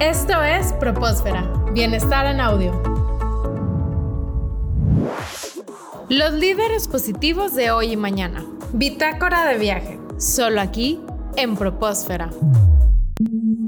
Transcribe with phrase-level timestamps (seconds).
[0.00, 2.70] Esto es Propósfera, Bienestar en Audio.
[6.08, 8.44] Los líderes positivos de hoy y mañana.
[8.72, 11.00] Bitácora de viaje, solo aquí
[11.36, 12.30] en Propósfera.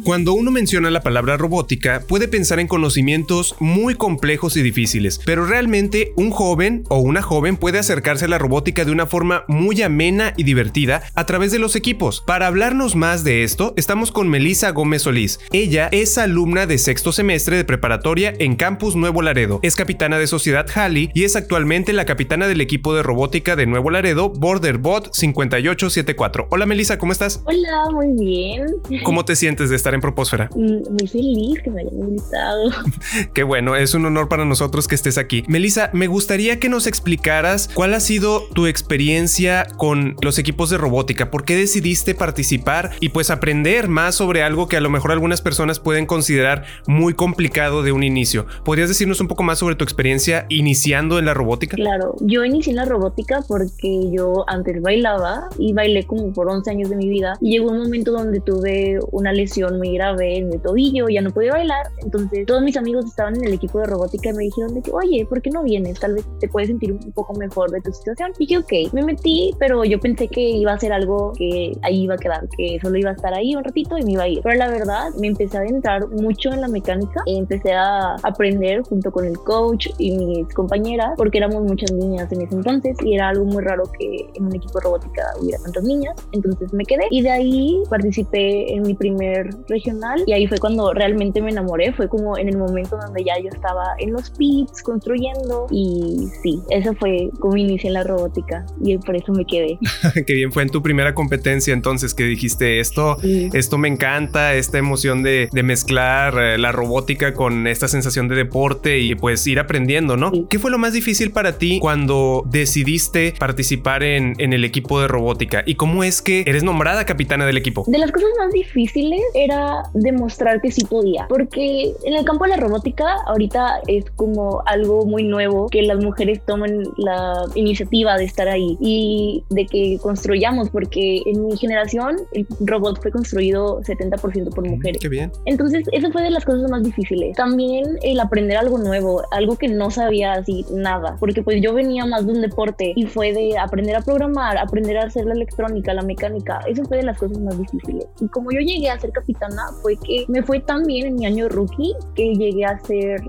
[0.05, 5.45] Cuando uno menciona la palabra robótica, puede pensar en conocimientos muy complejos y difíciles, pero
[5.45, 9.83] realmente un joven o una joven puede acercarse a la robótica de una forma muy
[9.83, 12.23] amena y divertida a través de los equipos.
[12.25, 15.41] Para hablarnos más de esto, estamos con Melissa Gómez Solís.
[15.53, 20.29] Ella es alumna de sexto semestre de preparatoria en Campus Nuevo Laredo, es capitana de
[20.29, 25.13] Sociedad Halley y es actualmente la capitana del equipo de robótica de Nuevo Laredo, Borderbot
[25.13, 26.47] 5874.
[26.51, 27.43] Hola Melissa, ¿cómo estás?
[27.45, 28.67] Hola, muy bien.
[29.03, 30.49] ¿Cómo te sientes de estar en Propósfera.
[30.55, 32.71] Mm, muy feliz que me hayan invitado.
[33.35, 35.43] Qué bueno, es un honor para nosotros que estés aquí.
[35.49, 40.79] Melissa, me gustaría que nos explicaras cuál ha sido tu experiencia con los equipos de
[40.79, 45.13] robótica, por qué decidiste participar y pues aprender más sobre algo que a lo mejor
[45.13, 48.47] algunas personas pueden considerar muy complicado de un inicio.
[48.65, 51.77] ¿Podrías decirnos un poco más sobre tu experiencia iniciando en la robótica?
[51.77, 56.71] Claro, yo inicié en la robótica porque yo antes bailaba y bailé como por 11
[56.71, 60.49] años de mi vida y llegó un momento donde tuve una lesión muy grave en
[60.49, 61.87] mi tobillo, ya no podía bailar.
[62.03, 64.91] Entonces todos mis amigos estaban en el equipo de robótica y me dijeron de que,
[64.93, 65.99] oye, ¿por qué no vienes?
[66.01, 68.33] Tal vez te puedes sentir un poco mejor de tu situación.
[68.39, 72.03] Y dije, ok, me metí, pero yo pensé que iba a ser algo que ahí
[72.03, 74.29] iba a quedar, que solo iba a estar ahí un ratito y me iba a
[74.29, 74.41] ir.
[74.43, 77.23] Pero la verdad, me empecé a adentrar mucho en la mecánica.
[77.27, 82.31] y empecé a aprender junto con el coach y mis compañeras, porque éramos muchas niñas
[82.33, 85.63] en ese entonces y era algo muy raro que en un equipo de robótica hubiera
[85.63, 86.15] tantas niñas.
[86.33, 89.20] Entonces me quedé y de ahí participé en mi primer
[89.69, 93.39] regional y ahí fue cuando realmente me enamoré, fue como en el momento donde ya
[93.39, 98.67] yo estaba en los pits construyendo y sí, eso fue como inicié en la robótica
[98.83, 99.79] y por eso me quedé.
[100.27, 104.79] Qué bien, fue en tu primera competencia entonces que dijiste esto, esto me encanta, esta
[104.79, 109.59] emoción de, de mezclar eh, la robótica con esta sensación de deporte y pues ir
[109.59, 110.33] aprendiendo, ¿no?
[110.49, 115.09] ¿Qué fue lo más difícil para ti cuando decidiste participar en, en el equipo de
[115.09, 117.85] robótica y cómo es que eres nombrada capitana del equipo?
[117.87, 122.51] De las cosas más difíciles era demostrar que sí podía, porque en el campo de
[122.51, 128.25] la robótica ahorita es como algo muy nuevo que las mujeres tomen la iniciativa de
[128.25, 134.55] estar ahí y de que construyamos, porque en mi generación el robot fue construido 70%
[134.55, 135.01] por mujeres.
[135.01, 135.33] Qué bien.
[135.47, 137.37] Entonces, eso fue de las cosas más difíciles.
[137.37, 142.05] También el aprender algo nuevo, algo que no sabía así nada, porque pues yo venía
[142.07, 145.95] más de un deporte y fue de aprender a programar, aprender a hacer la electrónica,
[145.95, 148.07] la mecánica, eso fue de las cosas más difíciles.
[148.21, 151.27] Y como yo llegué a ser capitana fue que me fue tan bien en mi
[151.27, 153.21] año rookie que llegué a ser,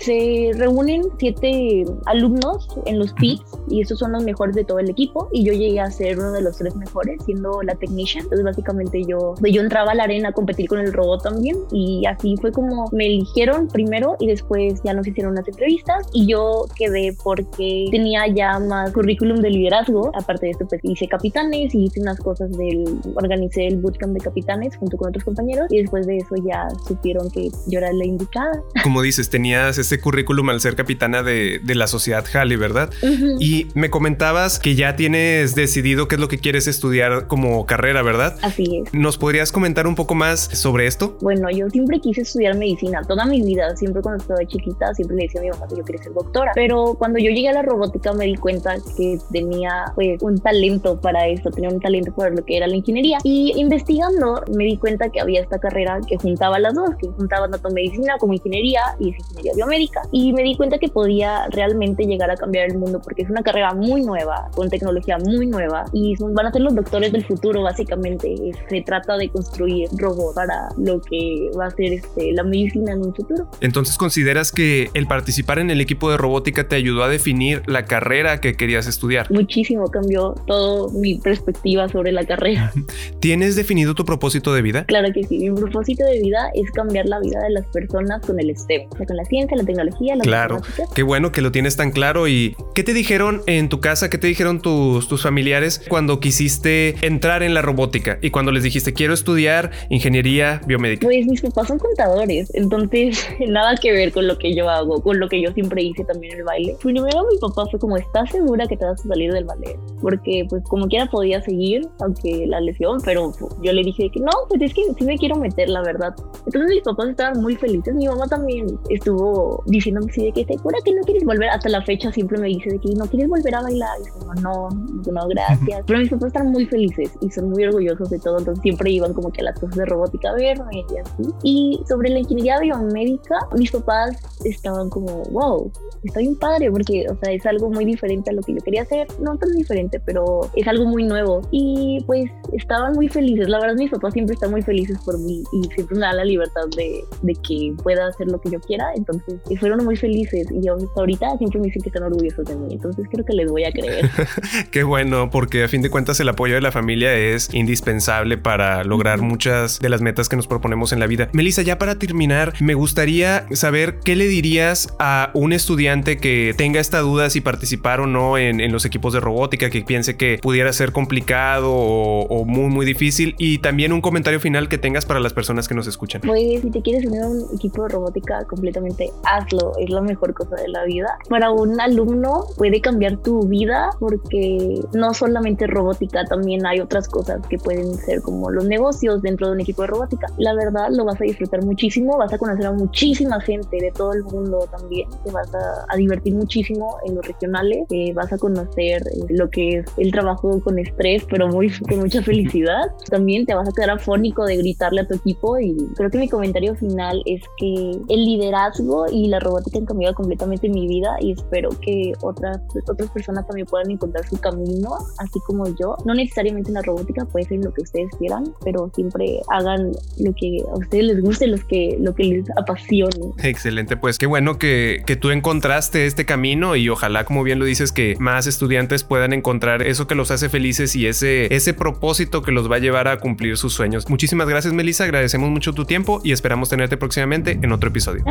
[0.00, 4.90] se reúnen siete alumnos en los pits y esos son los mejores de todo el
[4.90, 8.24] equipo y yo llegué a ser uno de los tres mejores siendo la technician.
[8.24, 12.04] Entonces básicamente yo, yo entraba a la arena a competir con el robot también y
[12.06, 16.66] así fue como me eligieron primero y después ya nos hicieron unas entrevistas y yo
[16.76, 20.10] quedé porque tenía ya más currículum de liderazgo.
[20.14, 22.84] Aparte de esto pues hice capitanes y hice unas cosas del,
[23.14, 27.30] organicé el bootcamp de capitanes junto con otros compañeros y después de eso ya supieron
[27.30, 28.50] que yo era la indicada.
[28.82, 32.90] Como dices, tenías ese currículum al ser capitana de, de la sociedad Halley, ¿verdad?
[33.38, 38.02] Y me comentabas que ya tienes decidido qué es lo que quieres estudiar como carrera,
[38.02, 38.36] ¿verdad?
[38.42, 38.92] Así es.
[38.92, 41.16] ¿Nos podrías comentar un poco más sobre esto?
[41.20, 45.22] Bueno, yo siempre quise estudiar medicina, toda mi vida, siempre cuando estaba chiquita, siempre le
[45.24, 47.62] decía a mi mamá que yo quería ser doctora, pero cuando yo llegué a la
[47.62, 52.30] robótica me di cuenta que tenía pues un talento para esto, tenía un talento para
[52.30, 56.16] lo que era la ingeniería y investigando me di cuenta que había esta carrera que
[56.16, 60.02] juntaba las dos, que juntaba tanto medicina como ingeniería y ingeniería biomédica.
[60.10, 63.42] Y me di cuenta que podía realmente llegar a cambiar el mundo porque es una
[63.42, 67.62] carrera muy nueva, con tecnología muy nueva y van a ser los doctores del futuro
[67.62, 68.34] básicamente.
[68.68, 73.00] Se trata de construir robots para lo que va a ser este, la medicina en
[73.04, 73.48] un futuro.
[73.60, 77.84] Entonces, ¿consideras que el participar en el equipo de robótica te ayudó a definir la
[77.84, 79.30] carrera que querías estudiar?
[79.30, 82.72] Muchísimo, cambió todo mi perspectiva sobre la carrera.
[83.20, 84.84] ¿Tienes definido tu propósito de vida?
[84.84, 88.38] Claro que sí mi propósito de vida es cambiar la vida de las personas con
[88.38, 90.60] el STEM, o sea, con la ciencia, la tecnología, la Claro,
[90.94, 92.28] qué bueno que lo tienes tan claro.
[92.28, 94.10] ¿Y qué te dijeron en tu casa?
[94.10, 98.62] ¿Qué te dijeron tus, tus familiares cuando quisiste entrar en la robótica y cuando les
[98.62, 101.06] dijiste quiero estudiar ingeniería biomédica?
[101.06, 105.18] Pues mis papás son contadores, entonces nada que ver con lo que yo hago, con
[105.18, 106.76] lo que yo siempre hice también en el baile.
[106.82, 109.76] Primero mi papá fue como, ¿estás segura que te vas a salir del ballet?
[110.02, 113.32] Porque pues como quiera podía seguir, aunque la lesión, pero
[113.62, 116.14] yo le dije que no, pues es que sí me quiero meter, la verdad.
[116.44, 120.78] Entonces mis papás estaban muy felices, mi mamá también estuvo diciéndome así de que segura
[120.84, 123.54] que no quieres volver, hasta la fecha siempre me dice de que no quieres volver
[123.54, 125.84] a bailar, y yo no, no, gracias.
[125.86, 129.14] Pero mis papás están muy felices y son muy orgullosos de todo, entonces siempre iban
[129.14, 131.30] como que a las cosas de robótica a verme y así.
[131.42, 135.70] Y sobre la ingeniería biomédica, mis papás estaban como, wow,
[136.02, 138.82] está bien padre, porque, o sea, es algo muy diferente a lo que yo quería
[138.82, 141.42] hacer, no tan diferente, pero es algo muy nuevo.
[141.50, 145.42] Y pues estaban muy felices, la verdad mis papás siempre están muy felices por mí
[145.52, 148.86] y siempre me dan la libertad de, de que pueda hacer lo que yo quiera,
[148.94, 152.68] entonces fueron muy felices y hasta ahorita siempre me dicen que están orgullosos de mí,
[152.72, 154.10] entonces creo que les voy a creer.
[154.70, 158.84] Qué bueno, porque a fin de cuentas el apoyo de la familia es indispensable para
[158.84, 161.28] lograr muchas de las metas que nos proponemos en la vida.
[161.32, 166.80] Melissa, ya para terminar, me gustaría saber qué le dirías a un estudiante que tenga
[166.80, 170.72] esta duda si participar o no en, los equipos de robótica, que piense que pudiera
[170.72, 173.34] ser complicado o, muy, muy difícil.
[173.38, 176.22] Y también un comentario final que tengas para las personas que nos escuchan.
[176.22, 179.72] Pues si te quieres unir a un equipo de robótica completamente, hazlo.
[179.78, 181.16] Es la mejor cosa de la vida.
[181.28, 187.46] Para un alumno puede cambiar tu vida porque no solamente robótica, también hay otras cosas
[187.48, 190.26] que pueden ser como los negocios dentro de un equipo de robótica.
[190.38, 194.12] La verdad lo vas a disfrutar muchísimo, vas a conocer a muchísima gente de todo
[194.12, 199.02] el mundo también, te vas a, divertir muchísimo en los regionales, eh, vas a conocer
[199.06, 202.82] eh, lo que es el trabajo con estrés, pero muy, con mucha felicidad.
[203.10, 206.28] También te vas a quedar afónico de gritarle a tu equipo y creo que mi
[206.28, 211.32] comentario final es que el liderazgo y la robótica han cambiado completamente mi vida y
[211.32, 212.58] espero que otras,
[212.88, 215.96] otras personas también puedan encontrar su camino, así como yo.
[216.04, 220.32] No necesariamente en la robótica, puede ser lo que ustedes quieran, pero siempre hagan lo
[220.34, 223.32] que a ustedes les guste, los que, lo que les apasione.
[223.42, 227.64] Excelente, pues qué bueno que, que tú encontraste este camino y ojalá, como bien lo
[227.64, 229.32] dices, que más estudiantes puedan
[229.62, 233.06] encontrar eso que los hace felices y ese, ese propósito que los va a llevar
[233.08, 234.08] a cumplir sus sueños.
[234.08, 235.04] Muchísimas gracias, Melissa.
[235.04, 238.24] Agradecemos mucho tu tiempo y esperamos tenerte próximamente en otro episodio.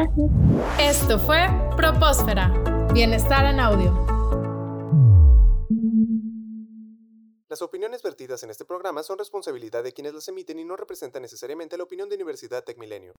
[0.79, 1.47] Esto fue
[1.77, 2.51] Propósfera.
[2.93, 4.11] Bienestar en audio.
[7.49, 11.21] Las opiniones vertidas en este programa son responsabilidad de quienes las emiten y no representan
[11.21, 13.09] necesariamente la opinión de Universidad Tech Milenio.